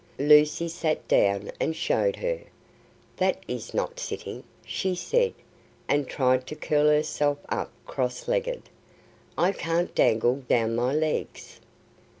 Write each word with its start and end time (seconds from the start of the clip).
Lucy 0.17 0.67
sat 0.67 1.07
down 1.07 1.51
and 1.59 1.75
showed 1.75 2.15
her. 2.15 2.41
"That 3.17 3.37
is 3.47 3.71
not 3.71 3.99
sitting," 3.99 4.43
she 4.65 4.95
said, 4.95 5.31
and 5.87 6.07
tried 6.07 6.47
to 6.47 6.55
curl 6.55 6.87
herself 6.87 7.37
up 7.49 7.71
cross 7.85 8.27
legged; 8.27 8.63
"I 9.37 9.51
can't 9.51 9.93
dangle 9.93 10.37
down 10.47 10.75
my 10.75 10.91
legs." 10.91 11.59